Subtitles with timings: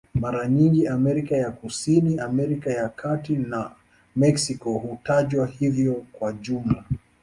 [0.21, 3.71] Mara nyingi Amerika ya Kusini, Amerika ya Kati na
[4.15, 6.83] Meksiko hutajwa hivyo kwa jumla.